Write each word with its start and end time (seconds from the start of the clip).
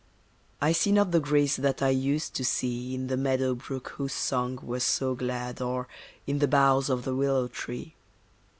I 0.61 0.71
see 0.71 0.91
not 0.91 1.11
the 1.11 1.19
grace 1.19 1.55
that 1.57 1.83
I 1.83 1.89
used 1.89 2.33
to 2.33 2.43
see 2.43 2.95
In 2.95 3.05
the 3.05 3.15
meadow 3.15 3.53
brook 3.53 3.89
whose 3.97 4.13
song 4.13 4.57
was 4.63 4.83
so 4.83 5.13
glad, 5.13 5.61
or 5.61 5.87
In 6.25 6.39
the 6.39 6.47
boughs 6.47 6.89
of 6.89 7.05
the 7.05 7.13
willow 7.15 7.47
tree. 7.47 7.93